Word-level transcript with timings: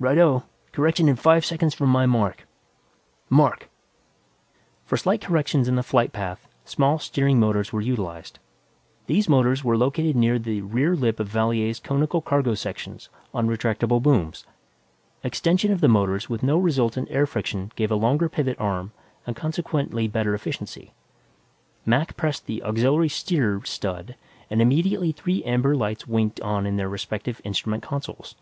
"Right 0.00 0.18
o. 0.18 0.42
Correction 0.72 1.08
in 1.08 1.14
five 1.14 1.44
seconds 1.44 1.72
from 1.72 1.90
my 1.90 2.06
mark 2.06 2.44
mark!" 3.30 3.70
For 4.84 4.96
slight 4.96 5.20
corrections 5.20 5.68
in 5.68 5.76
the 5.76 5.82
flight 5.84 6.12
path, 6.12 6.48
small 6.64 6.98
steering 6.98 7.38
motors 7.38 7.72
were 7.72 7.80
utilized. 7.80 8.40
These 9.06 9.28
motors 9.28 9.62
were 9.62 9.76
located 9.76 10.16
near 10.16 10.40
the 10.40 10.62
rear 10.62 10.96
lip 10.96 11.20
of 11.20 11.28
Valier's 11.28 11.78
conical 11.78 12.20
cargo 12.20 12.54
section 12.56 12.98
on 13.32 13.46
retractable 13.46 14.02
booms. 14.02 14.44
Extension 15.22 15.70
of 15.70 15.80
the 15.80 15.86
motors 15.86 16.28
with 16.28 16.42
no 16.42 16.58
resultant 16.58 17.06
air 17.08 17.24
friction 17.24 17.70
gave 17.76 17.92
a 17.92 17.94
longer 17.94 18.28
pivot 18.28 18.56
arm 18.58 18.90
and 19.24 19.36
consequently 19.36 20.08
better 20.08 20.34
efficiency. 20.34 20.94
Mac 21.84 22.16
pressed 22.16 22.46
the 22.46 22.60
"Aux. 22.64 23.06
Steer" 23.06 23.60
stud 23.64 24.16
and 24.50 24.60
immediately 24.60 25.12
three 25.12 25.44
amber 25.44 25.76
lights 25.76 26.08
winked 26.08 26.40
on 26.40 26.66
in 26.66 26.74
their 26.76 26.88
respective 26.88 27.40
instrument 27.44 27.84
consoles. 27.84 28.34